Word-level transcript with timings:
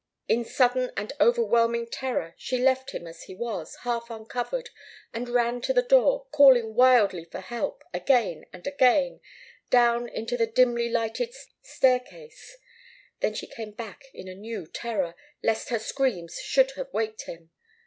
In 0.27 0.43
sudden 0.43 0.89
and 0.97 1.13
overwhelming 1.21 1.85
terror 1.85 2.33
she 2.39 2.57
left 2.57 2.89
him 2.89 3.05
as 3.05 3.25
he 3.25 3.35
was, 3.35 3.75
half 3.83 4.09
uncovered, 4.09 4.71
and 5.13 5.29
ran 5.29 5.61
to 5.61 5.73
the 5.73 5.83
door, 5.83 6.25
calling 6.31 6.73
wildly 6.73 7.23
for 7.25 7.39
help, 7.39 7.83
again 7.93 8.45
and 8.51 8.65
again, 8.65 9.21
down 9.69 10.09
into 10.09 10.37
the 10.37 10.47
dimly 10.47 10.89
lighted 10.89 11.35
staircase. 11.61 12.57
Then 13.19 13.35
she 13.35 13.45
came 13.45 13.73
back 13.73 14.05
in 14.11 14.27
a 14.27 14.33
new 14.33 14.65
terror, 14.65 15.13
lest 15.43 15.69
her 15.69 15.77
screams 15.77 16.39
should 16.41 16.71
have 16.71 16.91
waked 16.91 17.25
him. 17.25 17.51